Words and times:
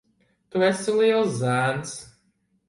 Tu 0.55 0.63
esi 0.67 0.95
liels 0.99 1.37
zēns. 1.43 1.93